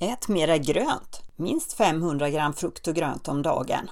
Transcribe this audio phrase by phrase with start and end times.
[0.00, 3.90] Ät mera grönt, minst 500 gram frukt och grönt om dagen.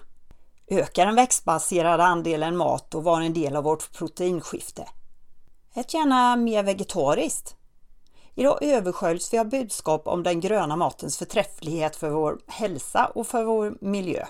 [0.67, 4.89] Öka den växtbaserade andelen mat och var en del av vårt proteinskifte.
[5.75, 7.57] Ät gärna mer vegetariskt.
[8.35, 13.45] Idag översköljs vi av budskap om den gröna matens förträfflighet för vår hälsa och för
[13.45, 14.27] vår miljö.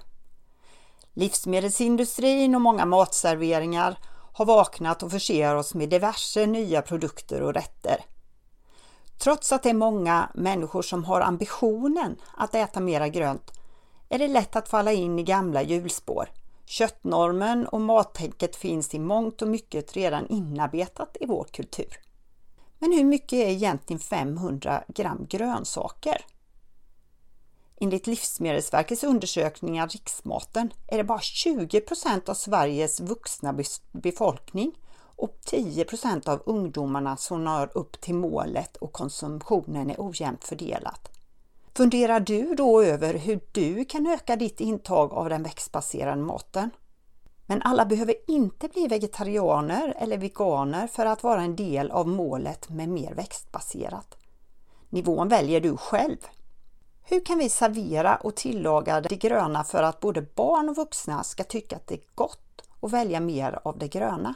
[1.15, 3.99] Livsmedelsindustrin och många matserveringar
[4.33, 8.05] har vaknat och förser oss med diverse nya produkter och rätter.
[9.19, 13.53] Trots att det är många människor som har ambitionen att äta mera grönt
[14.09, 16.31] är det lätt att falla in i gamla hjulspår.
[16.67, 22.01] Köttnormen och mattänket finns i mångt och mycket redan inarbetat i vår kultur.
[22.79, 26.25] Men hur mycket är egentligen 500 gram grönsaker?
[27.81, 33.59] Enligt Livsmedelsverkets undersökningar Riksmaten är det bara 20% av Sveriges vuxna
[33.93, 34.73] befolkning
[35.17, 41.11] och 10% av ungdomarna som når upp till målet och konsumtionen är ojämnt fördelat.
[41.77, 46.71] Funderar du då över hur du kan öka ditt intag av den växtbaserade maten?
[47.47, 52.69] Men alla behöver inte bli vegetarianer eller veganer för att vara en del av målet
[52.69, 54.17] med mer växtbaserat.
[54.89, 56.17] Nivån väljer du själv.
[57.03, 61.45] Hur kan vi servera och tillaga det gröna för att både barn och vuxna ska
[61.45, 64.35] tycka att det är gott och välja mer av det gröna?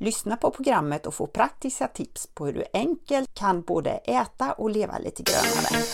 [0.00, 4.70] Lyssna på programmet och få praktiska tips på hur du enkelt kan både äta och
[4.70, 5.84] leva lite grönare.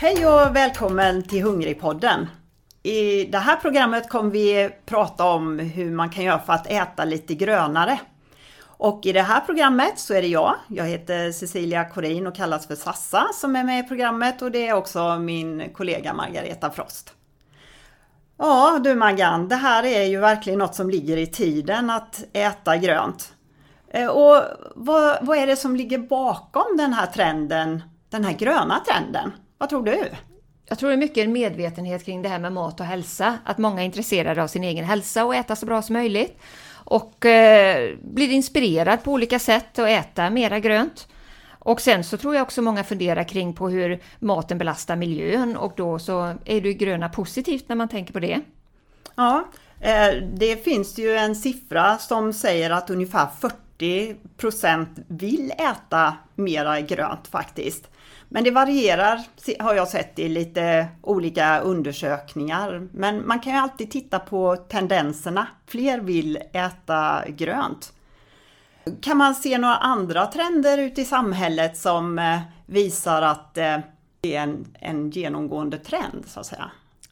[0.00, 2.26] Hej och välkommen till Hungrigpodden!
[2.88, 7.04] I det här programmet kommer vi prata om hur man kan göra för att äta
[7.04, 8.00] lite grönare.
[8.64, 12.66] Och i det här programmet så är det jag, jag heter Cecilia Corin och kallas
[12.66, 17.12] för Sassa som är med i programmet och det är också min kollega Margareta Frost.
[18.38, 22.76] Ja du Maggan, det här är ju verkligen något som ligger i tiden att äta
[22.76, 23.32] grönt.
[23.90, 24.42] Eh, och
[24.74, 29.32] vad, vad är det som ligger bakom den här trenden, den här gröna trenden?
[29.58, 30.04] Vad tror du?
[30.68, 33.38] Jag tror det är mycket en medvetenhet kring det här med mat och hälsa.
[33.44, 36.38] Att många är intresserade av sin egen hälsa och äta så bra som möjligt.
[36.70, 41.08] Och eh, blir inspirerad på olika sätt att äta mera grönt.
[41.58, 45.72] Och sen så tror jag också många funderar kring på hur maten belastar miljön och
[45.76, 48.40] då så är det gröna positivt när man tänker på det.
[49.14, 49.48] Ja,
[49.80, 53.28] eh, det finns ju en siffra som säger att ungefär
[53.78, 57.90] 40% vill äta mera grönt faktiskt.
[58.28, 59.20] Men det varierar
[59.58, 62.88] har jag sett i lite olika undersökningar.
[62.92, 65.46] Men man kan ju alltid titta på tendenserna.
[65.66, 67.92] Fler vill äta grönt.
[69.00, 73.78] Kan man se några andra trender ute i samhället som eh, visar att eh,
[74.20, 76.70] det är en, en genomgående trend så att säga?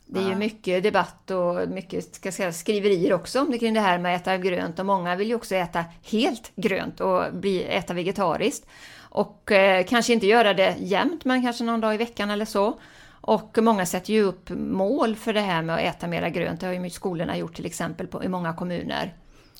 [0.08, 3.80] Det är ju mycket debatt och mycket ska säga, skriverier också om det kring det
[3.80, 7.64] här med att äta grönt och många vill ju också äta helt grönt och bli,
[7.64, 8.66] äta vegetariskt.
[9.00, 12.80] Och eh, kanske inte göra det jämt, men kanske någon dag i veckan eller så.
[13.20, 16.60] Och många sätter ju upp mål för det här med att äta mera grönt.
[16.60, 19.14] Det har ju skolorna gjort till exempel på, i många kommuner.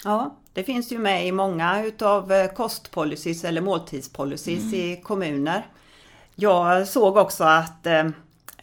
[0.05, 4.75] Ja, det finns ju med i många utav eh, kostpolicies eller måltidspolicies mm.
[4.75, 5.67] i kommuner.
[6.35, 8.05] Jag såg också att, eh,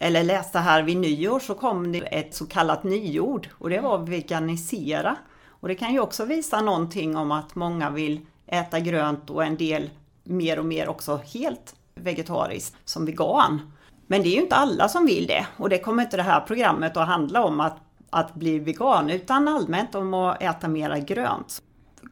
[0.04, 3.98] eller läste här vid nyår så kom det ett så kallat nyord och det var
[3.98, 5.16] veganisera.
[5.48, 9.56] Och det kan ju också visa någonting om att många vill äta grönt och en
[9.56, 9.90] del
[10.24, 13.72] mer och mer också helt vegetariskt som vegan.
[14.06, 16.40] Men det är ju inte alla som vill det och det kommer inte det här
[16.40, 17.76] programmet att handla om att,
[18.10, 21.62] att bli vegan utan allmänt om att äta mera grönt.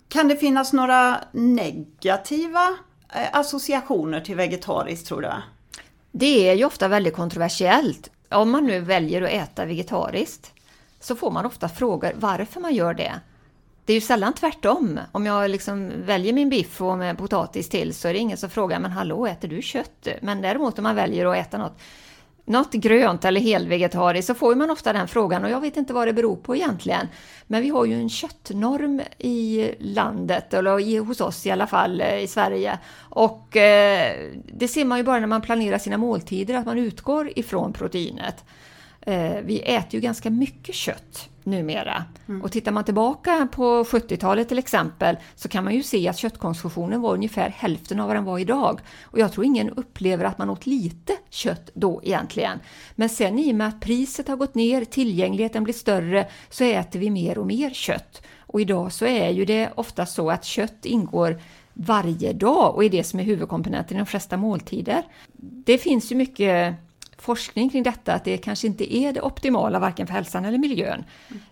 [0.09, 2.69] Kan det finnas några negativa
[3.15, 5.33] eh, associationer till vegetariskt tror du?
[6.13, 8.11] Det är ju ofta väldigt kontroversiellt.
[8.29, 10.53] Om man nu väljer att äta vegetariskt
[11.01, 13.13] så får man ofta frågor varför man gör det.
[13.85, 15.01] Det är ju sällan tvärtom.
[15.13, 18.51] Om jag liksom väljer min biff och med potatis till så är det ingen som
[18.51, 20.09] frågar men hallå, äter du kött?
[20.21, 21.79] Men däremot om man väljer att äta något,
[22.45, 26.09] något grönt eller helvegetariskt så får man ofta den frågan och jag vet inte vad
[26.09, 27.09] det beror på egentligen.
[27.47, 32.19] Men vi har ju en köttnorm i landet, eller hos oss i alla fall eh,
[32.19, 32.79] i Sverige.
[32.99, 34.17] Och eh,
[34.53, 38.45] det ser man ju bara när man planerar sina måltider, att man utgår ifrån proteinet.
[39.01, 42.05] Eh, vi äter ju ganska mycket kött numera.
[42.29, 42.43] Mm.
[42.43, 47.01] Och tittar man tillbaka på 70-talet till exempel så kan man ju se att köttkonsumtionen
[47.01, 48.81] var ungefär hälften av vad den var idag.
[49.03, 52.59] Och jag tror ingen upplever att man åt lite kött då egentligen.
[52.95, 57.01] Men sen i och med att priset har gått ner, tillgängligheten blir större, så äter
[57.01, 58.23] vi mer och mer kött.
[58.39, 61.41] Och idag så är ju det ofta så att kött ingår
[61.75, 65.03] varje dag och är det som är huvudkomponenten i de flesta måltider.
[65.65, 66.75] Det finns ju mycket
[67.23, 71.05] forskning kring detta, att det kanske inte är det optimala varken för hälsan eller miljön.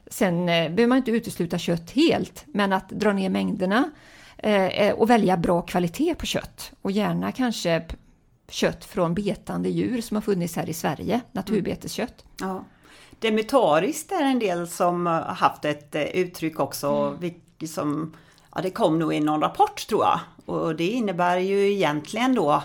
[0.07, 3.91] Sen eh, behöver man inte utesluta kött helt, men att dra ner mängderna
[4.39, 7.83] eh, och välja bra kvalitet på kött och gärna kanske
[8.49, 12.25] kött från betande djur som har funnits här i Sverige, naturbeteskött.
[12.43, 12.55] Mm.
[12.55, 12.65] Ja.
[13.19, 17.35] Demetariskt är en del som har haft ett eh, uttryck också, mm.
[17.67, 18.17] som,
[18.55, 20.21] ja, det kom nog i någon rapport tror jag.
[20.47, 22.63] Och det innebär ju egentligen då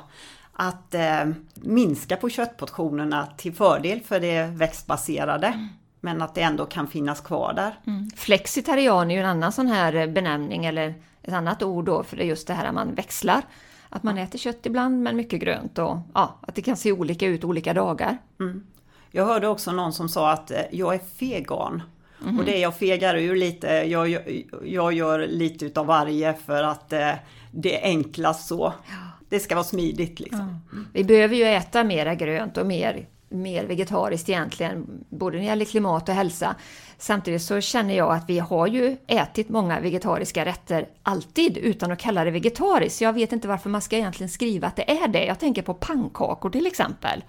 [0.58, 1.26] att eh,
[1.56, 5.48] minska på köttportionerna till fördel för det växtbaserade.
[5.48, 5.68] Mm.
[6.00, 7.80] Men att det ändå kan finnas kvar där.
[7.88, 8.10] Mm.
[8.16, 12.24] Flexitarian är ju en annan sån här benämning eller ett annat ord då för det
[12.24, 13.42] är just det här att man växlar.
[13.90, 17.26] Att man äter kött ibland men mycket grönt och ja, att det kan se olika
[17.28, 18.18] ut olika dagar.
[18.40, 18.64] Mm.
[19.12, 21.84] Jag hörde också någon som sa att eh, jag är fegan.
[22.24, 22.40] Mm.
[22.40, 23.68] Och det jag fegar ur lite.
[23.68, 27.12] Jag, jag, jag gör lite utav varje för att eh,
[27.52, 28.74] det är enklast så.
[28.88, 29.15] Ja.
[29.36, 30.62] Det ska vara smidigt liksom.
[30.72, 30.78] Ja.
[30.94, 35.66] Vi behöver ju äta mera grönt och mer, mer vegetariskt egentligen, både när det gäller
[35.66, 36.56] klimat och hälsa.
[36.98, 42.00] Samtidigt så känner jag att vi har ju ätit många vegetariska rätter alltid utan att
[42.00, 43.02] kalla det vegetariskt.
[43.02, 45.26] Jag vet inte varför man ska egentligen skriva att det är det.
[45.26, 47.24] Jag tänker på pannkakor till exempel.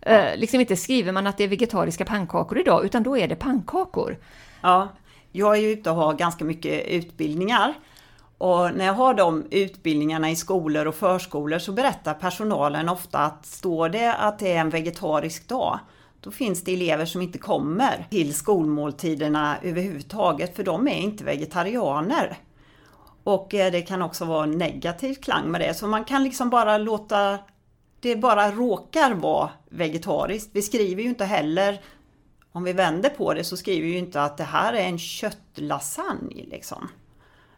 [0.00, 3.36] Eh, liksom inte skriver man att det är vegetariska pannkakor idag, utan då är det
[3.36, 4.16] pannkakor.
[4.62, 4.88] Ja,
[5.32, 7.74] jag är ju ute och har ganska mycket utbildningar.
[8.38, 13.46] Och när jag har de utbildningarna i skolor och förskolor så berättar personalen ofta att
[13.46, 15.78] står det att det är en vegetarisk dag,
[16.20, 22.36] då finns det elever som inte kommer till skolmåltiderna överhuvudtaget för de är inte vegetarianer.
[23.24, 26.78] Och eh, det kan också vara negativ klang med det, så man kan liksom bara
[26.78, 27.38] låta
[28.00, 30.50] det bara råkar vara vegetariskt.
[30.52, 31.80] Vi skriver ju inte heller,
[32.52, 34.98] om vi vänder på det så skriver vi ju inte att det här är en
[34.98, 36.88] köttlasagne liksom.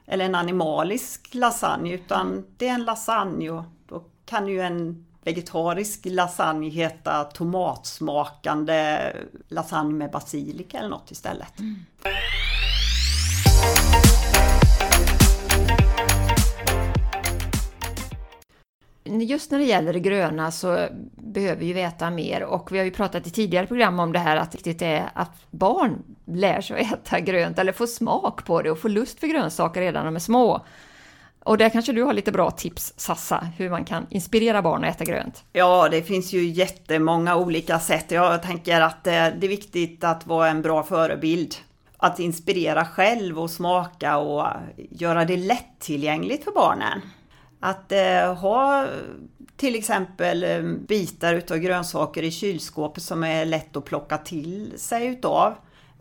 [0.08, 6.00] Eller en animalisk lasagne utan det är en lasagne och då kan ju en vegetarisk
[6.05, 9.12] lasagne heta tomatsmakande
[9.49, 11.58] lasagne med basilika eller något istället.
[11.58, 11.76] Mm.
[19.08, 22.90] Just när det gäller det gröna så behöver vi äta mer och vi har ju
[22.90, 26.93] pratat i tidigare program om det här att det är att barn lär sig att
[26.93, 30.16] äta grönt eller får smak på det och får lust för grönsaker redan när de
[30.16, 30.66] är små.
[31.44, 34.94] Och där kanske du har lite bra tips, Sassa, hur man kan inspirera barn att
[34.94, 35.44] äta grönt?
[35.52, 38.10] Ja, det finns ju jättemånga olika sätt.
[38.10, 41.55] Jag tänker att eh, det är viktigt att vara en bra förebild.
[41.96, 44.46] Att inspirera själv och smaka och
[44.90, 47.00] göra det lättillgängligt för barnen.
[47.60, 48.87] Att eh, ha
[49.58, 55.06] till exempel eh, bitar utav grönsaker i kylskåpet som är lätt att plocka till sig
[55.06, 55.55] utav.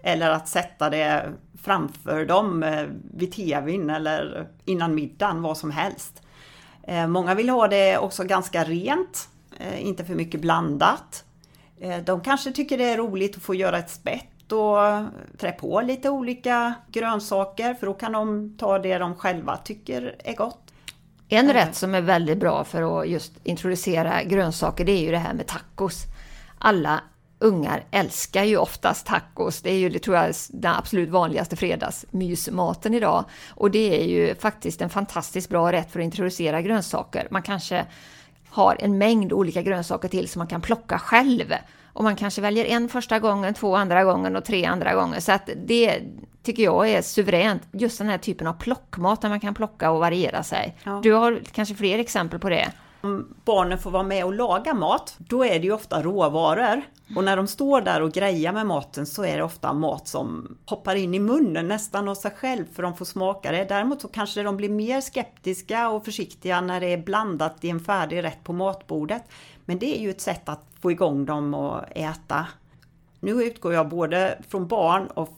[0.03, 1.25] Eller att sätta det
[1.63, 6.21] framför dem eh, vid TVn eller innan middagen, vad som helst.
[6.83, 9.29] Eh, många vill ha det också ganska rent,
[9.79, 11.23] inte för mycket blandat.
[12.05, 14.77] De kanske tycker det är roligt att få göra ett spett och
[15.37, 20.35] trä på lite olika grönsaker för då kan de ta det de själva tycker är
[20.35, 20.66] gott.
[21.29, 25.17] En rätt som är väldigt bra för att just introducera grönsaker det är ju det
[25.17, 26.03] här med tacos.
[26.59, 27.01] Alla
[27.39, 29.61] ungar älskar ju oftast tacos.
[29.61, 33.25] Det är ju, det tror jag, den absolut vanligaste fredagsmysmaten idag.
[33.49, 37.27] Och det är ju faktiskt en fantastiskt bra rätt för att introducera grönsaker.
[37.31, 37.85] Man kanske
[38.49, 41.53] har en mängd olika grönsaker till som man kan plocka själv.
[41.93, 45.19] Och man kanske väljer en första gången, två andra gången och tre andra gånger.
[45.19, 46.01] Så att det
[46.47, 47.61] tycker jag är suveränt.
[47.71, 50.77] Just den här typen av plockmat där man kan plocka och variera sig.
[50.83, 50.99] Ja.
[51.03, 52.71] Du har kanske fler exempel på det?
[53.01, 56.81] Om barnen får vara med och laga mat, då är det ju ofta råvaror.
[57.15, 60.57] Och när de står där och grejar med maten så är det ofta mat som
[60.65, 63.65] hoppar in i munnen nästan av sig själv för de får smaka det.
[63.69, 67.79] Däremot så kanske de blir mer skeptiska och försiktiga när det är blandat i en
[67.79, 69.23] färdig rätt på matbordet.
[69.65, 72.47] Men det är ju ett sätt att få igång dem och äta.
[73.19, 75.37] Nu utgår jag både från barn och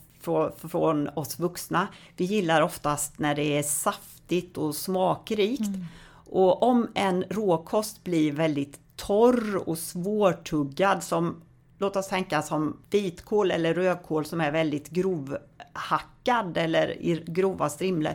[0.57, 1.87] från oss vuxna.
[2.17, 5.67] Vi gillar oftast när det är saftigt och smakrikt.
[5.67, 5.85] Mm.
[6.31, 11.41] Och om en råkost blir väldigt torr och svårtuggad som
[11.81, 18.13] Låt oss tänka som vitkål eller rödkål som är väldigt grovhackad eller i grova strimlor.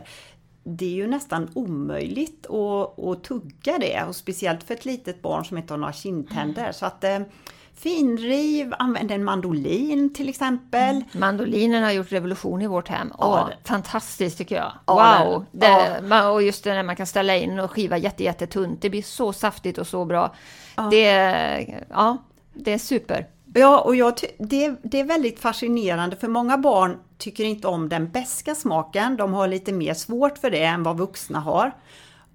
[0.63, 5.45] Det är ju nästan omöjligt att, att tugga det och speciellt för ett litet barn
[5.45, 6.61] som inte har några kindtänder.
[6.61, 6.73] Mm.
[6.73, 7.19] Så att eh,
[7.77, 10.95] Finriv, använd en mandolin till exempel.
[10.95, 11.03] Mm.
[11.11, 13.13] Mandolinen har gjort revolution i vårt hem.
[13.17, 13.49] Ja.
[13.63, 14.71] fantastiskt tycker jag.
[14.85, 15.45] wow!
[15.51, 16.29] Det, ja.
[16.29, 18.81] och just det när man kan ställa in och skiva jättejättetunt.
[18.81, 20.35] Det blir så saftigt och så bra.
[20.75, 20.87] Ja.
[20.91, 22.17] Det, ja,
[22.53, 23.27] det är super.
[23.53, 28.09] Ja, och jag det, det är väldigt fascinerande för många barn tycker inte om den
[28.09, 29.17] beska smaken.
[29.17, 31.71] De har lite mer svårt för det än vad vuxna har.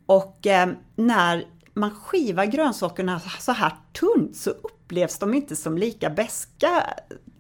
[0.06, 1.44] Och eh, när
[1.80, 6.87] man skivar grönsakerna så här tunt så upplevs de inte som lika beska.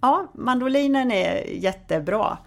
[0.00, 2.38] Ja, mandolinen är jättebra.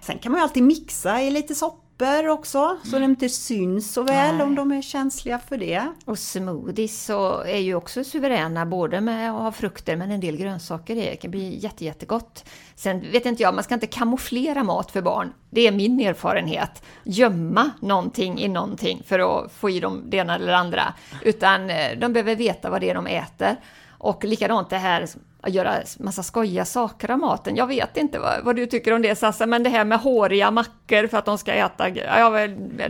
[0.00, 3.92] Sen kan man ju alltid mixa i lite soppa soppor också, så de inte syns
[3.92, 4.44] så väl Nej.
[4.46, 5.88] om de är känsliga för det.
[6.04, 10.36] Och smoothies så är ju också suveräna, både med att ha frukter men en del
[10.36, 10.94] grönsaker.
[10.94, 12.44] Det kan bli jätte, jättegott.
[12.74, 15.32] Sen vet inte jag, man ska inte kamouflera mat för barn.
[15.50, 16.82] Det är min erfarenhet.
[17.04, 20.94] Gömma någonting i någonting för att få i dem det ena eller andra.
[21.22, 23.56] Utan eh, de behöver veta vad det är de äter.
[23.98, 25.06] Och likadant det här
[25.44, 27.56] att göra massa skojiga saker av maten.
[27.56, 30.50] Jag vet inte vad, vad, du tycker om det Sassa, men det här med håriga
[30.50, 32.30] mackor för att de ska äta, ja,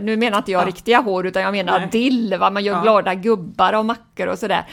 [0.01, 0.67] nu menar inte jag ja.
[0.67, 1.89] riktiga hår utan jag menar Nej.
[1.91, 2.49] dill, va?
[2.49, 2.81] man gör ja.
[2.81, 4.65] glada gubbar av mackor och sådär.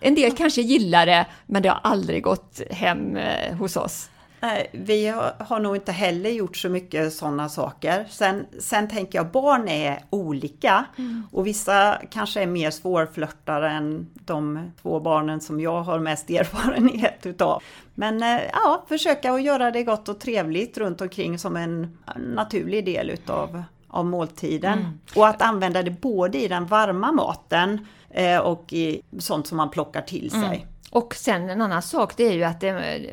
[0.00, 4.10] En del kanske gillar det, men det har aldrig gått hem eh, hos oss.
[4.42, 8.06] Nej, vi har, har nog inte heller gjort så mycket sådana saker.
[8.10, 11.26] Sen, sen tänker jag, barn är olika mm.
[11.32, 17.26] och vissa kanske är mer svårflörtare än de två barnen som jag har mest erfarenhet
[17.26, 17.62] utav.
[17.94, 22.84] Men eh, ja, försöka att göra det gott och trevligt runt omkring som en naturlig
[22.84, 24.78] del utav av måltiden.
[24.78, 24.98] Mm.
[25.16, 29.70] Och att använda det både i den varma maten eh, och i sånt som man
[29.70, 30.40] plockar till sig.
[30.40, 30.71] Mm.
[30.92, 32.60] Och sen en annan sak, det är ju att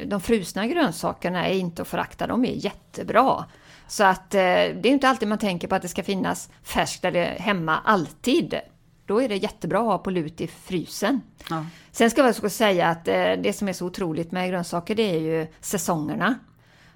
[0.05, 3.45] de frusna grönsakerna är inte att förakta, de är jättebra.
[3.88, 7.05] Så att eh, det är inte alltid man tänker på att det ska finnas färskt
[7.05, 8.59] eller hemma alltid.
[9.05, 11.21] Då är det jättebra att ha på lut i frysen.
[11.50, 11.65] Ja.
[11.91, 15.15] Sen ska jag också säga att eh, det som är så otroligt med grönsaker det
[15.15, 16.36] är ju säsongerna.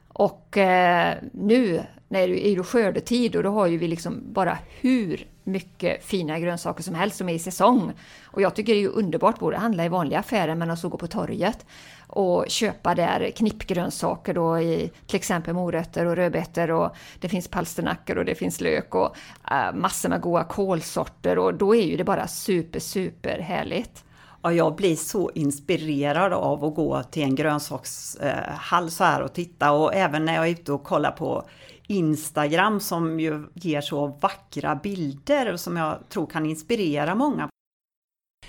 [0.07, 5.27] Och eh, nu när det är skördetid och då har ju vi liksom bara hur
[5.43, 7.93] mycket fina grönsaker som helst som är i säsong.
[8.25, 10.89] Och jag tycker det är ju underbart både att handla i vanliga affärer men också
[10.89, 11.65] gå på torget
[12.07, 18.17] och köpa där knippgrönsaker då i till exempel morötter och rödbetor och det finns palsternackor
[18.17, 19.15] och det finns lök och
[19.51, 24.03] äh, massor med goda kålsorter och då är ju det bara super, super härligt.
[24.41, 29.33] Ja, jag blir så inspirerad av att gå till en grönsakshall äh, så här och
[29.33, 31.45] titta och även när jag är ute och kollar på
[31.87, 37.49] Instagram som ju ger så vackra bilder och som jag tror kan inspirera många.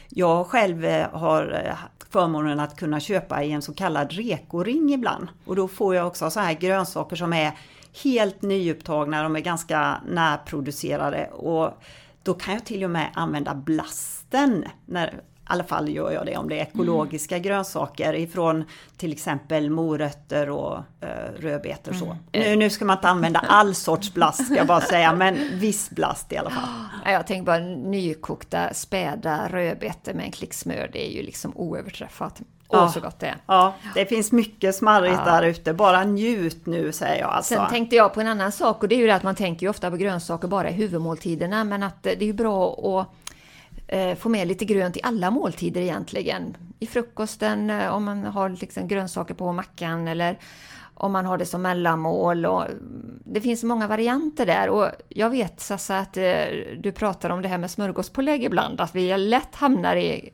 [0.09, 1.77] Jag själv eh, har eh,
[2.11, 6.31] förmånen att kunna köpa i en så kallad rekoring ibland och då får jag också
[6.31, 7.59] så här grönsaker som är
[8.03, 11.83] helt nyupptagna, de är ganska närproducerade och
[12.23, 16.37] då kan jag till och med använda blasten när i alla fall gör jag det
[16.37, 17.43] om det är ekologiska mm.
[17.43, 18.65] grönsaker ifrån
[18.97, 21.09] till exempel morötter och eh,
[21.39, 21.93] rödbetor.
[21.93, 22.05] Så.
[22.05, 22.19] Mm.
[22.33, 25.91] Nu, nu ska man inte använda all sorts blast ska jag bara säga, men viss
[25.91, 26.69] blast i alla fall.
[27.05, 32.43] Jag tänker bara nykokta späda rödbetor med en klick smör, det är ju liksom oöverträffat.
[32.69, 32.89] Åh, ja.
[32.89, 33.37] så gott det är.
[33.47, 35.33] Ja, det finns mycket smarrigt ja.
[35.33, 35.75] där ute.
[35.75, 37.55] Bara njut nu, säger jag alltså.
[37.55, 39.67] Sen tänkte jag på en annan sak och det är ju det att man tänker
[39.67, 43.07] ju ofta på grönsaker bara i huvudmåltiderna, men att det är ju bra att eh,
[43.95, 46.57] Eh, få med lite grönt i alla måltider egentligen.
[46.79, 50.39] I frukosten, eh, om man har liksom grönsaker på mackan eller
[50.95, 52.47] om man har det som mellanmål.
[52.47, 56.45] Och mm, det finns många varianter där och jag vet Sassa att eh,
[56.79, 60.33] du pratar om det här med smörgåspålägg ibland, att vi lätt hamnar i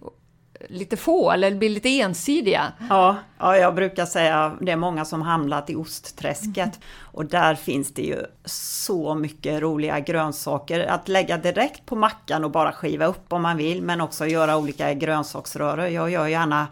[0.68, 2.72] lite få eller blir lite ensidiga.
[2.88, 6.80] Ja, ja, jag brukar säga det är många som hamnat i ostträsket mm.
[7.04, 12.50] och där finns det ju så mycket roliga grönsaker att lägga direkt på mackan och
[12.50, 15.86] bara skiva upp om man vill men också göra olika grönsaksröror.
[15.86, 16.68] Jag gör gärna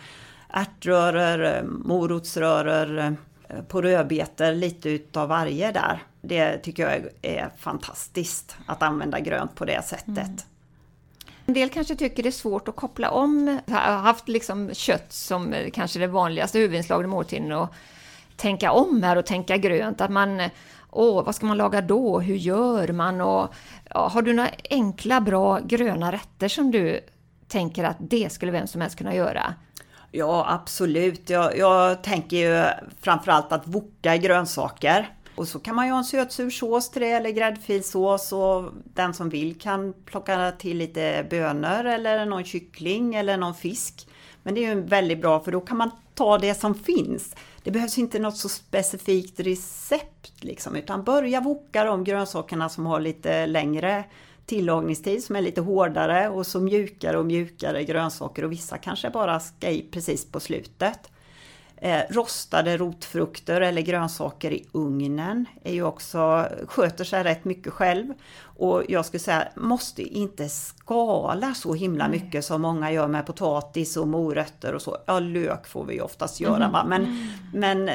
[0.48, 3.16] ärtröror, morotsröror,
[3.68, 6.02] på rödbetor, lite utav varje där.
[6.20, 10.08] Det tycker jag är fantastiskt att använda grönt på det sättet.
[10.08, 10.38] Mm.
[11.48, 15.52] En del kanske tycker det är svårt att koppla om, har haft liksom kött som
[15.52, 17.68] eh, kanske det vanligaste huvudinslaget i måltiden och
[18.36, 20.00] tänka om här och tänka grönt.
[20.00, 20.42] Att man,
[20.90, 22.20] åh, vad ska man laga då?
[22.20, 23.20] Hur gör man?
[23.20, 23.54] Och,
[23.90, 27.00] ja, har du några enkla, bra gröna rätter som du
[27.46, 29.54] tänker att det skulle vem som helst kunna göra?
[30.10, 31.30] Ja, absolut.
[31.30, 32.64] Jag, jag tänker ju
[33.00, 35.08] framförallt att voka grönsaker.
[35.38, 39.14] Och så kan man ju ha en sötsur sås till det eller gräddfilsås och den
[39.14, 44.08] som vill kan plocka till lite bönor eller någon kyckling eller någon fisk.
[44.42, 47.34] Men det är ju väldigt bra för då kan man ta det som finns.
[47.62, 53.00] Det behövs inte något så specifikt recept liksom, utan börja voka de grönsakerna som har
[53.00, 54.04] lite längre
[54.46, 59.40] tillagningstid som är lite hårdare och så mjukare och mjukare grönsaker och vissa kanske bara
[59.40, 61.10] ska i precis på slutet.
[61.80, 68.14] Eh, rostade rotfrukter eller grönsaker i ugnen är ju också, sköter sig rätt mycket själv.
[68.40, 73.96] Och jag skulle säga, måste inte skala så himla mycket som många gör med potatis
[73.96, 74.96] och morötter och så.
[75.06, 76.72] Ja, lök får vi oftast göra mm.
[76.72, 77.26] va, men, mm.
[77.54, 77.94] men eh,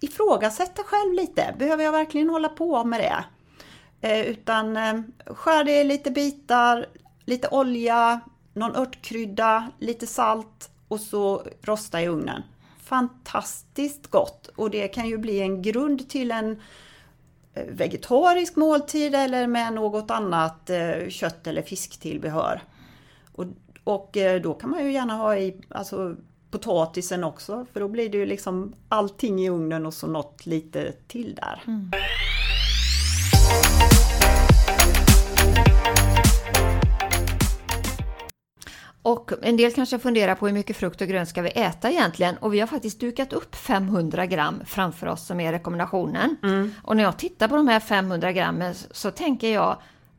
[0.00, 1.54] ifrågasätta själv lite.
[1.58, 3.24] Behöver jag verkligen hålla på med det?
[4.08, 6.86] Eh, utan eh, skär det i lite bitar,
[7.24, 8.20] lite olja,
[8.54, 12.42] någon örtkrydda, lite salt och så rosta i ugnen.
[12.90, 16.60] Fantastiskt gott och det kan ju bli en grund till en
[17.54, 22.62] eh, vegetarisk måltid eller med något annat eh, kött eller fisktillbehör.
[23.32, 23.44] Och,
[23.84, 26.16] och eh, då kan man ju gärna ha i alltså,
[26.50, 30.92] potatisen också för då blir det ju liksom allting i ugnen och så något lite
[30.92, 31.62] till där.
[31.66, 31.90] Mm.
[39.02, 42.36] Och en del kanske funderar på hur mycket frukt och grönt ska vi äta egentligen?
[42.36, 46.36] Och vi har faktiskt dukat upp 500 gram framför oss som är rekommendationen.
[46.42, 46.74] Mm.
[46.82, 49.76] Och när jag tittar på de här 500 grammen så tänker jag,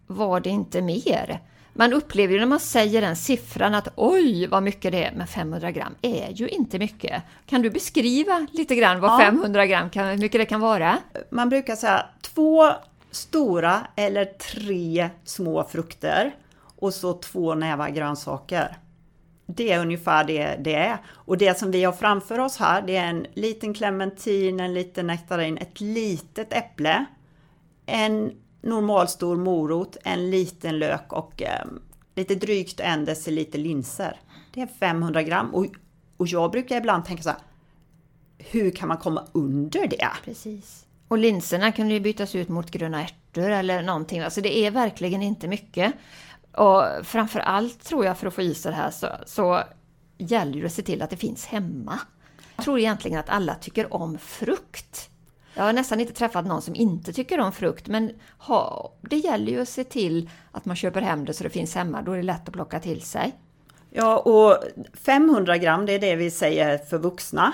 [0.08, 1.40] var det inte mer?
[1.74, 5.28] Man upplever ju när man säger den siffran att oj vad mycket det är, men
[5.28, 7.24] 500 gram är ju inte mycket.
[7.46, 9.18] Kan du beskriva lite grann vad ja.
[9.26, 10.98] 500 gram kan, hur mycket det kan vara?
[11.30, 12.72] Man brukar säga två
[13.12, 16.32] stora eller tre små frukter
[16.82, 18.78] och så två nävar grönsaker.
[19.46, 20.98] Det är ungefär det det är.
[21.08, 25.08] Och det som vi har framför oss här, det är en liten clementin, en liten
[25.08, 27.06] nektarin, ett litet äpple,
[27.86, 31.66] en normalstor morot, en liten lök och eh,
[32.16, 34.20] lite drygt en deciliter linser.
[34.54, 35.66] Det är 500 gram och,
[36.18, 37.40] och jag brukar ibland tänka så här,
[38.38, 40.10] hur kan man komma under det?
[40.26, 40.86] Precis.
[41.08, 44.20] Och linserna kan ju bytas ut mot gröna ärtor eller någonting.
[44.20, 45.94] Alltså det är verkligen inte mycket.
[46.54, 49.64] Och framför allt tror jag för att få i sig det här så, så
[50.18, 52.00] gäller det att se till att det finns hemma.
[52.56, 55.10] Jag tror egentligen att alla tycker om frukt.
[55.54, 59.52] Jag har nästan inte träffat någon som inte tycker om frukt, men ha, det gäller
[59.52, 62.02] ju att se till att man köper hem det så det finns hemma.
[62.02, 63.36] Då är det lätt att plocka till sig.
[63.90, 67.54] Ja, och 500 gram, det är det vi säger för vuxna.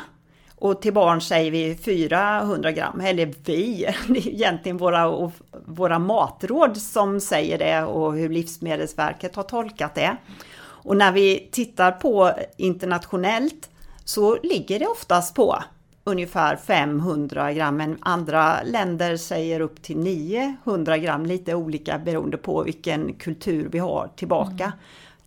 [0.60, 5.32] Och till barn säger vi 400 gram, eller vi, det är egentligen våra,
[5.66, 10.18] våra matråd som säger det och hur Livsmedelsverket har tolkat det.
[10.60, 13.70] Och när vi tittar på internationellt
[14.06, 15.64] så ligger det oftast på
[16.04, 22.64] ungefär 500 gram, men andra länder säger upp till 900 gram, lite olika beroende på
[22.64, 24.64] vilken kultur vi har tillbaka.
[24.64, 24.78] Mm.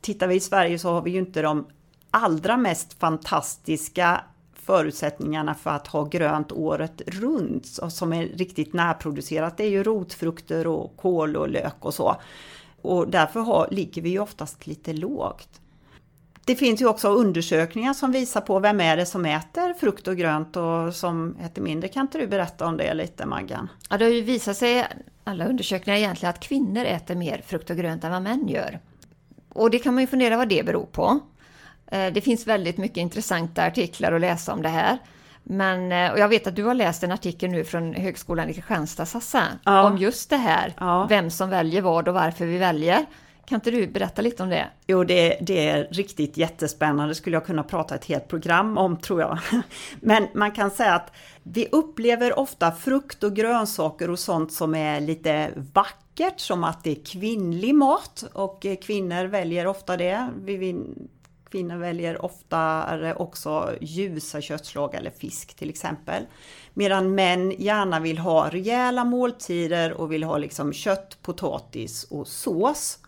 [0.01, 1.67] Tittar vi i Sverige så har vi ju inte de
[2.11, 4.25] allra mest fantastiska
[4.71, 9.57] förutsättningarna för att ha grönt året runt som är riktigt närproducerat.
[9.57, 12.17] Det är ju rotfrukter och kål och lök och så.
[12.83, 15.61] Och därför har, ligger vi ju oftast lite lågt.
[16.45, 20.17] Det finns ju också undersökningar som visar på vem är det som äter frukt och
[20.17, 21.89] grönt och som äter mindre.
[21.89, 23.69] Kan inte du berätta om det lite Maggan?
[23.91, 24.87] Ja, det har ju visat sig,
[25.25, 28.81] alla undersökningar egentligen, att kvinnor äter mer frukt och grönt än vad män gör.
[29.49, 31.21] Och det kan man ju fundera vad det beror på.
[31.91, 34.99] Eh, det finns väldigt mycket intressanta artiklar att läsa om det här.
[35.43, 38.55] Men, eh, och jag vet att du har läst en artikel nu från Högskolan i
[38.55, 39.83] Kristianstad, Sassa, ja.
[39.83, 40.75] om just det här.
[40.79, 41.07] Ja.
[41.09, 43.07] Vem som väljer vad och varför vi väljer.
[43.47, 44.69] Kan inte du berätta lite om det?
[44.87, 49.21] Jo, det, det, är riktigt jättespännande, skulle jag kunna prata ett helt program om tror
[49.21, 49.39] jag.
[50.01, 55.01] Men man kan säga att vi upplever ofta frukt och grönsaker och sånt som är
[55.01, 60.29] lite vackert, som att det är kvinnlig mat och kvinnor väljer ofta det.
[60.45, 60.57] Vi
[61.51, 66.27] Kvinnor väljer oftare också ljusa köttslag eller fisk till exempel.
[66.75, 72.99] Medan män gärna vill ha rejäla måltider och vill ha liksom kött, potatis och sås.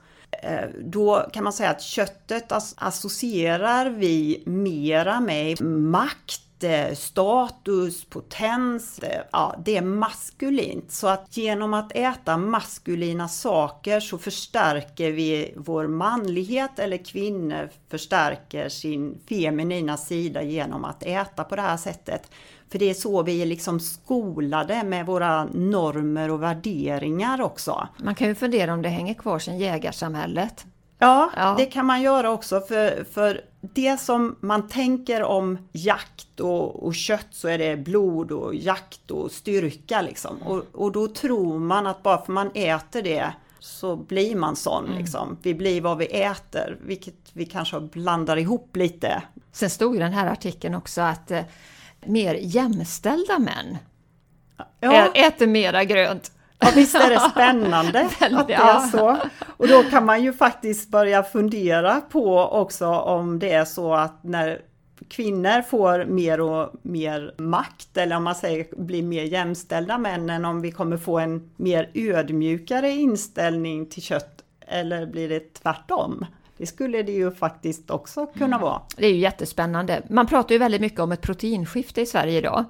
[0.42, 6.51] Eh, då kan man säga att köttet associerar vi mera med makt
[6.94, 9.00] status, potens,
[9.32, 10.92] ja det är maskulint.
[10.92, 18.68] Så att genom att äta maskulina saker så förstärker vi vår manlighet eller kvinnor förstärker
[18.68, 22.30] sin feminina sida genom att äta på det här sättet.
[22.70, 27.88] För det är så vi är liksom skolade med våra normer och värderingar också.
[27.98, 30.66] Man kan ju fundera om det hänger kvar sedan jägarsamhället.
[30.98, 36.40] Ja, ja, det kan man göra också för, för det som man tänker om jakt
[36.40, 40.42] och, och, kött så är det blod och jakt och styrka liksom.
[40.42, 44.84] Och, och då tror man att bara för man äter det så blir man sån
[44.84, 44.98] mm.
[44.98, 45.38] liksom.
[45.42, 49.22] Vi blir vad vi äter, vilket vi kanske blandar ihop lite.
[49.52, 51.42] Sen stod i den här artikeln också att eh,
[52.06, 53.78] mer jämställda män
[54.80, 55.12] ja.
[55.14, 56.32] äter mera grönt.
[56.62, 59.18] Ja, visst är det spännande att det är så.
[59.56, 64.24] Och då kan man ju faktiskt börja fundera på också om det är så att
[64.24, 64.60] när
[65.08, 70.60] kvinnor får mer och mer makt, eller om man säger blir mer jämställda männen, om
[70.60, 76.26] vi kommer få en mer ödmjukare inställning till kött, eller blir det tvärtom?
[76.56, 78.80] Det skulle det ju faktiskt också kunna vara.
[78.96, 80.02] Det är ju jättespännande.
[80.10, 82.64] Man pratar ju väldigt mycket om ett proteinskifte i Sverige idag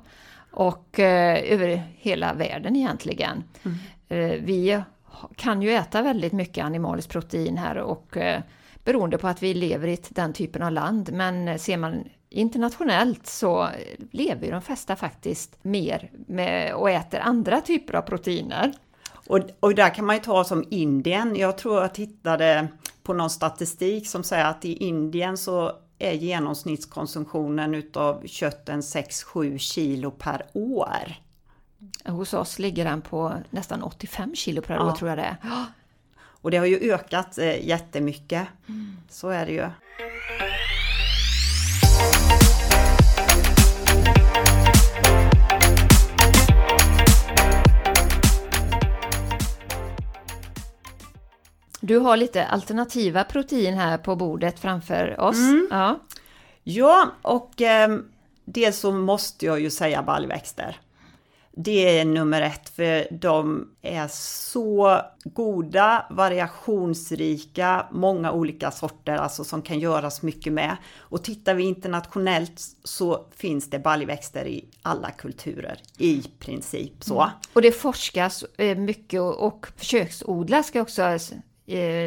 [0.52, 3.44] och eh, över hela världen egentligen.
[3.62, 3.78] Mm.
[4.08, 4.82] Eh, vi
[5.36, 8.42] kan ju äta väldigt mycket animaliskt protein här och eh,
[8.84, 11.12] beroende på att vi lever i den typen av land.
[11.12, 13.68] Men ser man internationellt så
[14.10, 18.72] lever ju de flesta faktiskt mer med, och äter andra typer av proteiner.
[19.26, 21.36] Och, och där kan man ju ta som Indien.
[21.36, 22.68] Jag tror jag tittade
[23.02, 30.10] på någon statistik som säger att i Indien så är genomsnittskonsumtionen utav kötten 6-7 kilo
[30.10, 31.14] per år.
[32.04, 35.36] Hos oss ligger den på nästan 85 kilo per år tror jag det är.
[36.14, 38.48] Och det har ju ökat eh, jättemycket.
[38.68, 38.96] Mm.
[39.08, 39.68] Så är det ju.
[51.84, 55.36] Du har lite alternativa protein här på bordet framför oss.
[55.36, 55.68] Mm.
[55.70, 55.98] Ja.
[56.62, 57.98] ja, och eh,
[58.44, 60.80] dels så måste jag ju säga baljväxter.
[61.50, 69.62] Det är nummer ett för de är så goda, variationsrika, många olika sorter alltså som
[69.62, 70.76] kan göras mycket med.
[70.98, 77.20] Och tittar vi internationellt så finns det baljväxter i alla kulturer i princip så.
[77.20, 77.32] Mm.
[77.52, 81.02] Och det forskas eh, mycket och försöksodlas ska också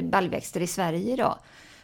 [0.03, 1.37] baljväxter i Sverige idag.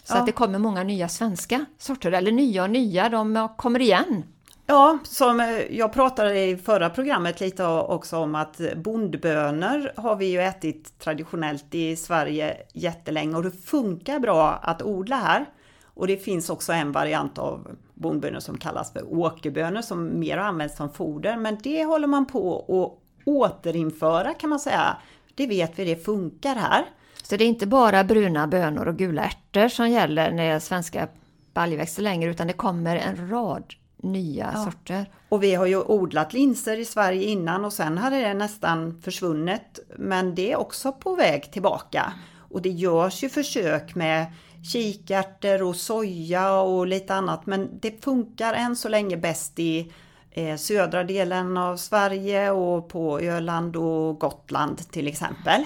[0.03, 0.19] Så ja.
[0.19, 4.23] att det kommer många nya svenska sorter, eller nya och nya, de kommer igen.
[4.65, 10.25] Ja, som eh, jag pratade i förra programmet lite också om att bondbönor har vi
[10.25, 15.45] ju ätit traditionellt i Sverige jättelänge och det funkar bra att odla här.
[15.93, 20.77] Och det finns också en variant av bondbönor som kallas för åkerbönor som mer används
[20.77, 24.97] som foder, men det håller man på att återinföra kan man säga.
[25.35, 26.85] Det vet vi, det funkar här.
[27.21, 30.59] Så det är inte bara bruna bönor och gula ärtor som gäller när det är
[30.59, 31.07] svenska
[31.53, 34.63] baljväxter längre, utan det kommer en rad nya ja.
[34.63, 35.05] sorter.
[35.29, 39.79] Och vi har ju odlat linser i Sverige innan och sen hade det nästan försvunnit.
[39.97, 42.13] Men det är också på väg tillbaka.
[42.37, 44.25] Och det görs ju försök med
[44.63, 49.91] kikärtor och soja och lite annat men det funkar än så länge bäst i
[50.31, 55.65] eh, södra delen av Sverige och på Öland och Gotland till exempel.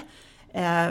[0.52, 0.88] Eh,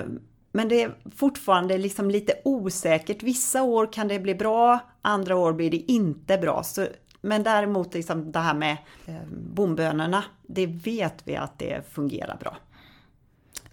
[0.56, 3.24] men det är fortfarande liksom lite osäkert.
[3.24, 6.63] Vissa år kan det bli bra, andra år blir det inte bra.
[6.63, 6.88] Så,
[7.22, 9.15] men däremot liksom det här med eh,
[9.54, 12.58] bombönorna, det vet vi att det fungerar bra.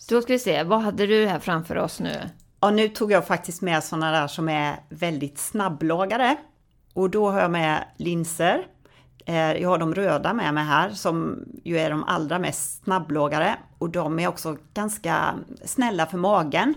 [0.08, 2.20] Då ska vi se, vad hade du här framför oss nu?
[2.60, 6.36] Ja, nu tog jag faktiskt med sådana där som är väldigt snabblagade.
[6.92, 8.66] Och då har jag med linser,
[9.26, 13.54] Eh, jag har de röda med mig här som ju är de allra mest snabblågare
[13.78, 16.74] och de är också ganska snälla för magen.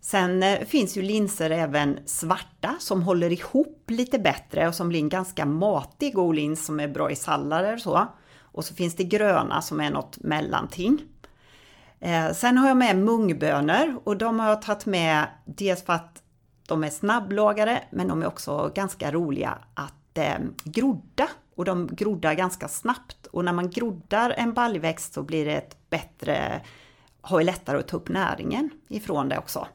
[0.00, 5.00] Sen eh, finns ju linser även svarta som håller ihop lite bättre och som blir
[5.00, 8.06] en ganska matig god lins som är bra i sallader och så.
[8.40, 11.02] Och så finns det gröna som är något mellanting.
[12.00, 16.22] Eh, sen har jag med mungbönor och de har jag tagit med dels för att
[16.68, 21.28] de är snabblagade men de är också ganska roliga att eh, grodda
[21.60, 23.26] och de groddar ganska snabbt.
[23.26, 26.60] Och när man groddar en baljväxt så blir det ett bättre,
[27.20, 29.66] har lättare att ta upp näringen ifrån det också.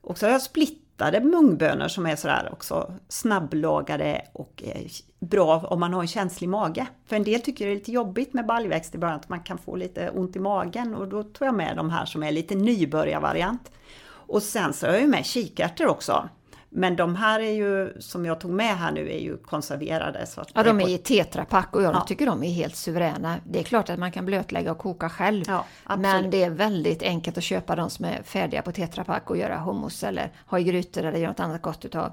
[0.00, 4.86] Och så har jag splittade mungbönor som är sådär också snabblagade och eh,
[5.20, 6.86] bra om man har en känslig mage.
[7.06, 9.58] För en del tycker det är lite jobbigt med baljväxt i början, att man kan
[9.58, 12.54] få lite ont i magen och då tog jag med de här som är lite
[12.54, 13.72] nybörjarvariant.
[14.04, 16.28] Och sen så har jag ju med kikärtor också.
[16.74, 20.26] Men de här är ju, som jag tog med här nu, är ju konserverade.
[20.26, 22.00] Så ja, de är i tetrapack och jag ja.
[22.00, 23.36] tycker de är helt suveräna.
[23.44, 25.44] Det är klart att man kan blötlägga och koka själv.
[25.48, 25.64] Ja,
[25.98, 29.58] men det är väldigt enkelt att köpa de som är färdiga på tetrapack och göra
[29.58, 32.12] hummus eller ha i grytor eller göra något annat gott utav.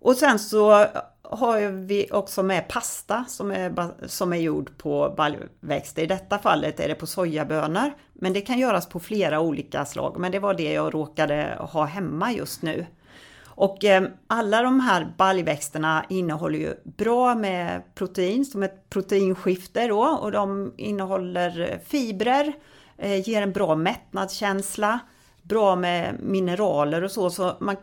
[0.00, 0.86] Och sen så
[1.22, 6.02] har vi också med pasta som är, som är gjord på baljväxter.
[6.02, 7.90] I detta fallet är det på sojabönor.
[8.12, 10.16] Men det kan göras på flera olika slag.
[10.18, 12.86] Men det var det jag råkade ha hemma just nu.
[13.60, 20.02] Och eh, alla de här baljväxterna innehåller ju bra med protein som ett proteinskifte då
[20.02, 22.52] och de innehåller fibrer,
[22.98, 25.00] eh, ger en bra mättnadskänsla,
[25.42, 27.76] bra med mineraler och så, så man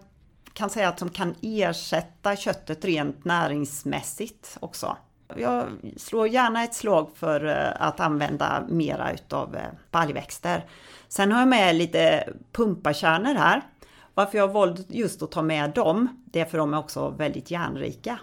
[0.54, 4.98] kan säga att de kan ersätta köttet rent näringsmässigt också.
[5.36, 5.66] Jag
[5.98, 9.62] slår gärna ett slag för eh, att använda mera utav eh,
[9.92, 10.66] baljväxter.
[11.08, 13.62] Sen har jag med lite pumpakärnor här
[14.18, 17.52] varför jag valt just att ta med dem, det är för de är också väldigt
[17.52, 18.20] järnrika.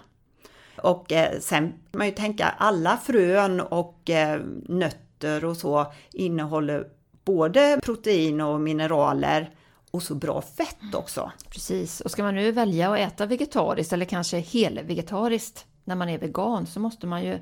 [0.77, 6.87] Och eh, sen kan man ju tänka alla frön och eh, nötter och så innehåller
[7.25, 9.49] både protein och mineraler
[9.91, 11.31] och så bra fett också.
[11.49, 16.19] Precis, och ska man nu välja att äta vegetariskt eller kanske helvegetariskt när man är
[16.19, 17.39] vegan så måste man ju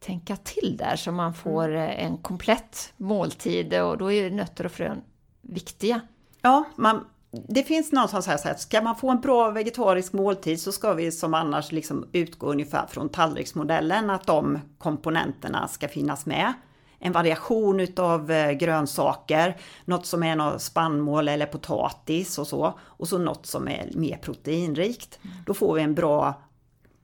[0.00, 2.06] tänka till där så man får mm.
[2.06, 5.02] en komplett måltid och då är nötter och frön
[5.40, 6.00] viktiga.
[6.42, 10.60] Ja, man, det finns någon som säger att ska man få en bra vegetarisk måltid
[10.60, 16.26] så ska vi som annars liksom utgå ungefär från tallriksmodellen, att de komponenterna ska finnas
[16.26, 16.52] med.
[16.98, 23.08] En variation utav eh, grönsaker, något som är något spannmål eller potatis och så, och
[23.08, 25.18] så något som är mer proteinrikt.
[25.46, 26.34] Då får vi en bra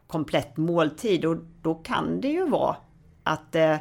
[0.07, 2.77] komplett måltid och då kan det ju vara
[3.23, 3.77] att eh,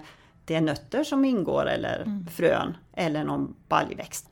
[0.45, 2.27] det är nötter som ingår eller mm.
[2.27, 4.29] frön eller någon baljväxt.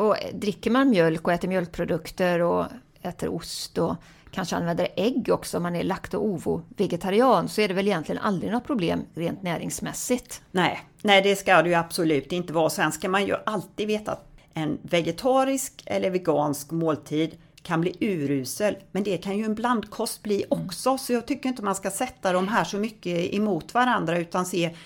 [0.00, 2.66] Och dricker man mjölk och äter mjölkprodukter och
[3.02, 3.96] äter ost och
[4.30, 8.22] kanske använder ägg också om man är lakt och ovo-vegetarian så är det väl egentligen
[8.22, 10.42] aldrig något problem rent näringsmässigt.
[10.50, 12.70] Nej, nej det ska det ju absolut inte vara.
[12.70, 18.76] Sen ska man ju alltid veta att en vegetarisk eller vegansk måltid kan bli urusel,
[18.92, 20.64] men det kan ju en blandkost bli mm.
[20.66, 20.98] också.
[20.98, 24.76] Så jag tycker inte man ska sätta de här så mycket emot varandra utan se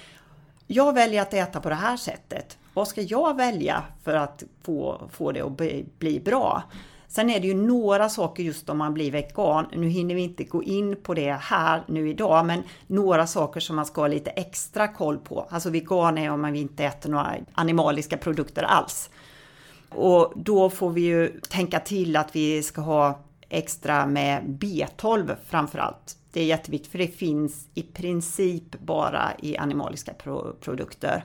[0.66, 2.58] jag väljer att äta på det här sättet.
[2.74, 6.62] Vad ska jag välja för att få, få det att bli, bli bra?
[7.08, 9.66] Sen är det ju några saker just om man blir vegan.
[9.72, 13.76] Nu hinner vi inte gå in på det här nu idag, men några saker som
[13.76, 15.46] man ska ha lite extra koll på.
[15.50, 19.10] Alltså vegan är om man inte äter några animaliska produkter alls.
[19.88, 26.16] Och då får vi ju tänka till att vi ska ha extra med B12 framförallt.
[26.32, 31.24] Det är jätteviktigt för det finns i princip bara i animaliska pro produkter.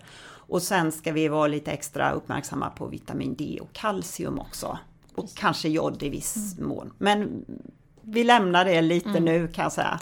[0.49, 4.79] Och sen ska vi vara lite extra uppmärksamma på vitamin D och kalcium också.
[5.15, 6.69] Och kanske jod i viss mm.
[6.69, 6.93] mån.
[6.97, 7.45] Men
[8.01, 9.23] vi lämnar det lite mm.
[9.23, 9.99] nu kan jag säga.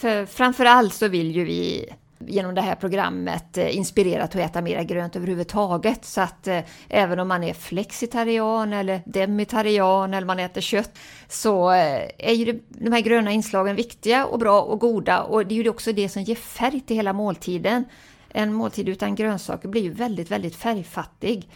[0.00, 4.82] För framförallt så vill ju vi genom det här programmet eh, inspirerat att äta mera
[4.82, 6.04] grönt överhuvudtaget.
[6.04, 10.98] Så att eh, även om man är flexitarian eller demitarian eller man äter kött
[11.28, 15.46] så eh, är ju det, de här gröna inslagen viktiga och bra och goda och
[15.46, 17.84] det är ju också det som ger färg till hela måltiden.
[18.28, 21.48] En måltid utan grönsaker blir ju väldigt, väldigt färgfattig.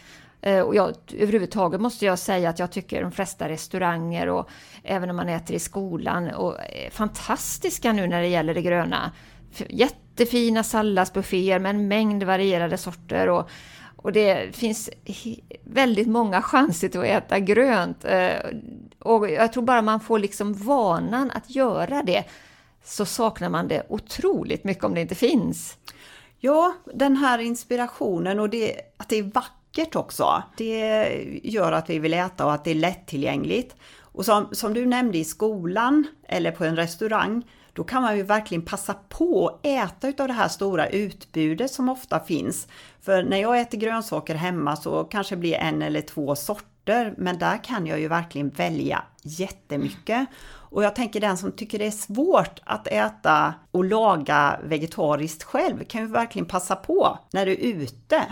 [0.42, 4.49] Eh, och jag, överhuvudtaget måste jag säga att jag tycker de flesta restauranger och
[4.83, 9.12] även om man äter i skolan och är fantastiska nu när det gäller det gröna.
[10.20, 13.50] Jättefina salladsbufféer med en mängd varierade sorter och,
[13.96, 14.90] och det finns
[15.64, 18.04] väldigt många chanser till att äta grönt.
[18.04, 18.33] Eh,
[18.98, 22.24] och jag tror bara man får liksom vanan att göra det
[22.85, 25.76] så saknar man det otroligt mycket om det inte finns.
[26.38, 30.42] Ja, den här inspirationen och det, att det är vackert också.
[30.56, 31.09] Det
[31.42, 33.76] gör att vi vill äta och att det är lättillgängligt.
[34.00, 38.22] Och som, som du nämnde i skolan eller på en restaurang då kan man ju
[38.22, 42.68] verkligen passa på att äta utav det här stora utbudet som ofta finns.
[43.00, 47.38] För när jag äter grönsaker hemma så kanske det blir en eller två sorter, men
[47.38, 50.28] där kan jag ju verkligen välja jättemycket.
[50.70, 55.85] Och jag tänker den som tycker det är svårt att äta och laga vegetariskt själv
[55.85, 58.24] kan ju verkligen passa på när du är ute.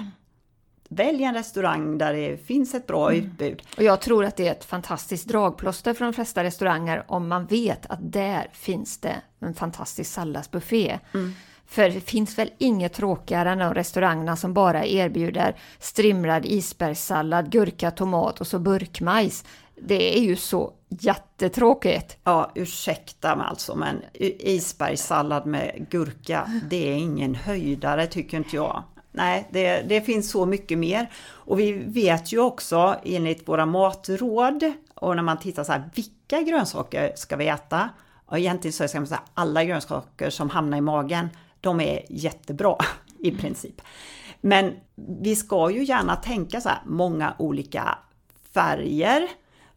[0.88, 3.24] Välj en restaurang där det finns ett bra mm.
[3.24, 3.62] utbud.
[3.76, 7.46] Och jag tror att det är ett fantastiskt dragplåster för de flesta restauranger om man
[7.46, 10.98] vet att där finns det en fantastisk salladsbuffé.
[11.14, 11.32] Mm.
[11.66, 17.90] För det finns väl inget tråkigare än de restaurangerna som bara erbjuder strimlad isbergssallad, gurka,
[17.90, 19.44] tomat och så burkmajs.
[19.82, 22.16] Det är ju så jättetråkigt.
[22.24, 24.02] Ja, ursäkta mig alltså, men
[24.38, 28.82] isbergssallad med gurka, det är ingen höjdare tycker inte jag.
[29.18, 31.10] Nej, det, det finns så mycket mer.
[31.30, 36.42] Och vi vet ju också enligt våra matråd och när man tittar så här, vilka
[36.42, 37.90] grönsaker ska vi äta?
[38.26, 41.28] Och egentligen så ska man säga alla grönsaker som hamnar i magen,
[41.60, 42.76] de är jättebra
[43.18, 43.80] i princip.
[44.40, 44.72] Men
[45.20, 47.98] vi ska ju gärna tänka så här, många olika
[48.54, 49.28] färger,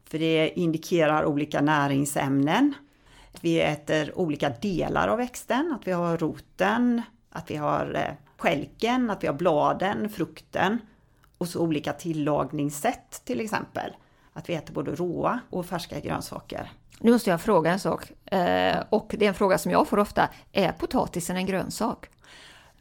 [0.05, 2.73] för det indikerar olika näringsämnen.
[3.41, 9.09] Vi äter olika delar av växten, att vi har roten, att vi har eh, skälken,
[9.09, 10.77] att vi har bladen, frukten
[11.37, 13.91] och så olika tillagningssätt till exempel.
[14.33, 16.71] Att vi äter både råa och färska grönsaker.
[16.99, 19.99] Nu måste jag fråga en sak, eh, och det är en fråga som jag får
[19.99, 20.29] ofta.
[20.51, 22.09] Är potatisen en grönsak?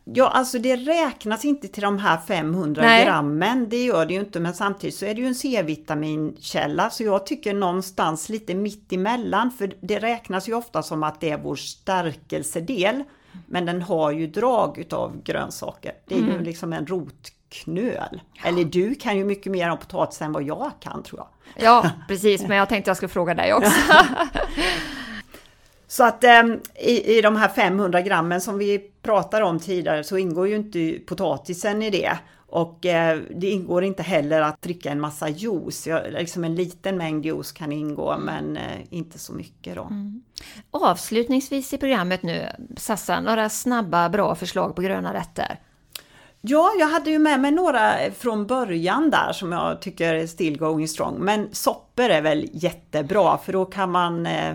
[0.05, 3.05] Ja, alltså det räknas inte till de här 500 Nej.
[3.05, 7.03] grammen, det gör det ju inte, men samtidigt så är det ju en C-vitaminkälla, så
[7.03, 11.39] jag tycker någonstans lite mitt emellan, för det räknas ju ofta som att det är
[11.39, 13.05] vår stärkelsedel.
[13.47, 15.93] Men den har ju drag utav grönsaker.
[16.07, 16.33] Det är mm.
[16.33, 18.21] ju liksom en rotknöl.
[18.33, 18.49] Ja.
[18.49, 21.29] Eller du kan ju mycket mer om potatis än vad jag kan tror jag.
[21.65, 23.73] Ja, precis, men jag tänkte jag skulle fråga dig också.
[25.87, 26.43] Så att eh,
[26.75, 30.99] i, i de här 500 grammen som vi pratade om tidigare så ingår ju inte
[31.07, 32.19] potatisen i det.
[32.51, 35.87] Och eh, det ingår inte heller att dricka en massa juice.
[35.87, 39.83] Jag, liksom en liten mängd juice kan ingå men eh, inte så mycket då.
[39.83, 40.23] Mm.
[40.71, 45.59] Avslutningsvis i programmet nu, Sassa, några snabba bra förslag på gröna rätter?
[46.41, 50.59] Ja, jag hade ju med mig några från början där som jag tycker är still
[50.59, 51.19] going strong.
[51.19, 54.55] Men soppor är väl jättebra för då kan man eh,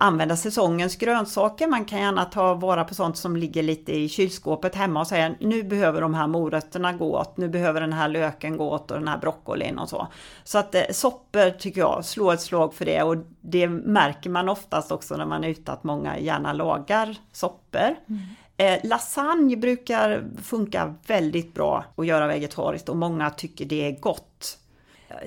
[0.00, 1.66] använda säsongens grönsaker.
[1.66, 5.34] Man kan gärna ta vara på sånt som ligger lite i kylskåpet hemma och säga
[5.40, 8.98] nu behöver de här morötterna gå åt, nu behöver den här löken gå åt och
[8.98, 10.08] den här broccolin och så.
[10.44, 14.48] Så att eh, soppor tycker jag, slå ett slag för det och det märker man
[14.48, 17.94] oftast också när man är ute att många gärna lagar soppor.
[18.08, 18.20] Mm.
[18.56, 24.58] Eh, lasagne brukar funka väldigt bra att göra vegetariskt och många tycker det är gott.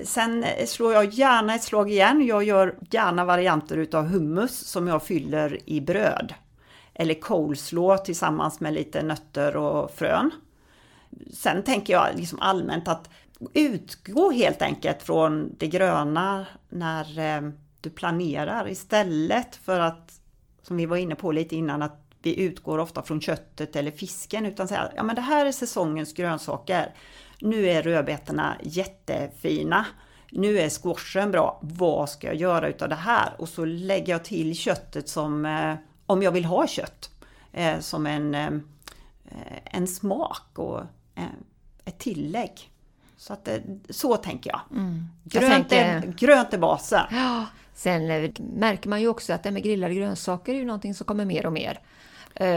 [0.04, 2.26] Sen eh, slår jag gärna ett slag igen.
[2.26, 6.34] Jag gör gärna varianter utav hummus som jag fyller i bröd.
[6.94, 10.30] Eller coleslaw tillsammans med lite nötter och frön.
[11.32, 13.10] Sen tänker jag liksom allmänt att
[13.54, 20.20] utgå helt enkelt från det gröna när eh, du planerar istället för att,
[20.62, 24.46] som vi var inne på lite innan, att vi utgår ofta från köttet eller fisken
[24.46, 26.94] utan säga ja men det här är säsongens grönsaker.
[27.40, 29.86] Nu är rödbetorna jättefina.
[30.30, 31.58] Nu är squashen bra.
[31.62, 33.34] Vad ska jag göra utav det här?
[33.38, 35.74] Och så lägger jag till köttet som, eh,
[36.06, 37.10] om jag vill ha kött,
[37.52, 38.50] eh, som en, eh,
[39.64, 40.80] en smak och
[41.84, 42.70] ett tillägg.
[43.16, 43.48] Så, att,
[43.90, 44.60] så tänker jag.
[44.70, 45.06] Mm.
[45.24, 46.08] Grönt, jag tänker...
[46.08, 47.04] är, grönt är basen.
[47.10, 47.46] Ja.
[47.74, 51.24] Sen märker man ju också att det med grillade grönsaker är ju någonting som kommer
[51.24, 51.80] mer och mer.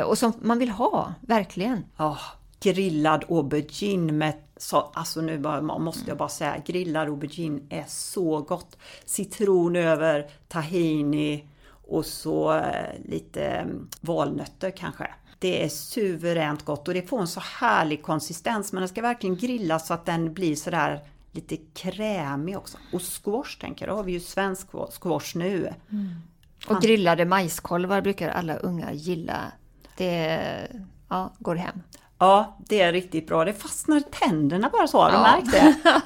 [0.05, 1.85] Och som man vill ha, verkligen.
[1.97, 2.17] Ja,
[2.59, 8.41] grillad aubergine med så, alltså nu bara, måste jag bara säga, grillad aubergine är så
[8.41, 8.77] gott.
[9.05, 11.47] Citron över, tahini
[11.87, 15.07] och så eh, lite mm, valnötter kanske.
[15.39, 19.35] Det är suveränt gott och det får en så härlig konsistens men den ska verkligen
[19.35, 20.99] grillas så att den blir sådär
[21.31, 22.77] lite krämig också.
[22.93, 24.67] Och squash tänker jag, då har vi ju svensk
[25.01, 25.73] squash nu.
[25.91, 26.15] Mm.
[26.67, 29.51] Och grillade majskolvar brukar alla unga gilla.
[29.97, 30.67] Det
[31.09, 31.81] ja, går hem.
[32.17, 33.45] Ja, det är riktigt bra.
[33.45, 35.21] Det fastnar tänderna bara så, har du ja.
[35.21, 35.75] märkt det?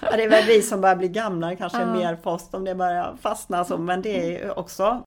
[0.00, 1.92] Ja, det är väl vi som börjar bli gamla, kanske ja.
[1.92, 5.02] mer fast om det börjar fastna så, men det är också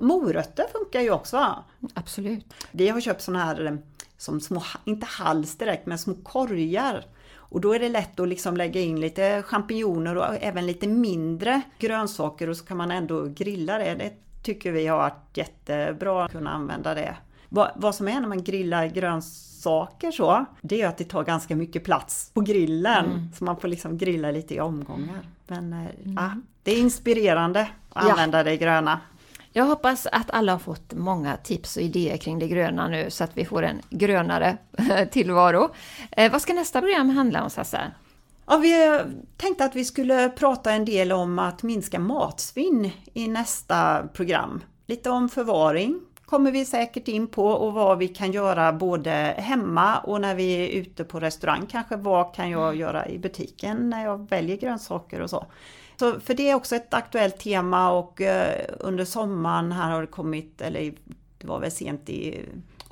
[0.00, 1.64] Morötter funkar ju också.
[1.94, 2.54] Absolut.
[2.70, 3.74] Vi har köpt sådana här eh,
[4.16, 7.04] som små, inte hals direkt, men små korgar.
[7.34, 11.62] Och då är det lätt att liksom lägga in lite champinjoner och även lite mindre
[11.78, 13.94] grönsaker och så kan man ändå grilla det.
[13.94, 17.16] Det tycker vi har varit jättebra att kunna använda det.
[17.52, 21.24] Vad, vad som är när man grillar grönsaker saker så, det är att det tar
[21.24, 23.04] ganska mycket plats på grillen.
[23.04, 23.28] Mm.
[23.38, 25.20] Så man får liksom grilla lite i omgångar.
[25.46, 26.14] Men eh, mm.
[26.16, 26.30] ja,
[26.62, 27.60] det är inspirerande
[27.92, 28.10] att ja.
[28.10, 29.00] använda det gröna.
[29.52, 33.24] Jag hoppas att alla har fått många tips och idéer kring det gröna nu så
[33.24, 34.56] att vi får en grönare
[35.10, 35.68] tillvaro.
[36.10, 37.80] Eh, vad ska nästa program handla om Sassa?
[38.46, 39.00] Ja, vi
[39.36, 44.60] tänkte att vi skulle prata en del om att minska matsvinn i nästa program.
[44.86, 46.00] Lite om förvaring,
[46.32, 50.52] kommer vi säkert in på och vad vi kan göra både hemma och när vi
[50.52, 51.96] är ute på restaurang kanske.
[51.96, 52.80] Vad kan jag mm.
[52.80, 55.46] göra i butiken när jag väljer grönsaker och så.
[55.96, 60.06] så för det är också ett aktuellt tema och eh, under sommaren här har det
[60.06, 60.94] kommit, eller
[61.38, 62.40] det var väl sent i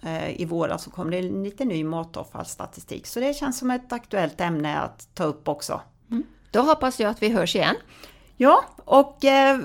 [0.02, 3.06] eh, i våras så kom det lite ny matavfallsstatistik.
[3.06, 5.80] Så det känns som ett aktuellt ämne att ta upp också.
[6.10, 6.22] Mm.
[6.50, 7.76] Då hoppas jag att vi hörs igen.
[8.36, 9.58] Ja, och eh,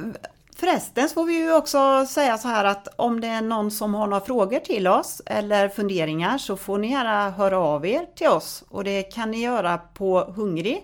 [0.56, 3.94] Förresten så får vi ju också säga så här att om det är någon som
[3.94, 8.28] har några frågor till oss eller funderingar så får ni gärna höra av er till
[8.28, 10.84] oss och det kan ni göra på hungrig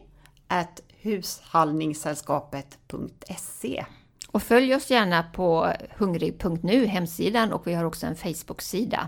[1.02, 3.86] hushållningssällskapet.se.
[4.32, 9.08] Och följ oss gärna på hungrig.nu, hemsidan och vi har också en Facebook-sida.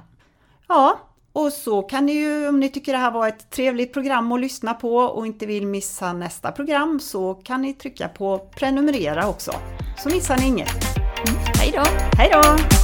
[0.68, 1.00] Ja,
[1.34, 4.40] och så kan ni ju, om ni tycker det här var ett trevligt program att
[4.40, 9.52] lyssna på och inte vill missa nästa program, så kan ni trycka på prenumerera också.
[9.98, 10.98] Så missar ni inget.
[10.98, 11.40] Mm.
[11.58, 11.84] Hej då!
[12.18, 12.83] Hej då!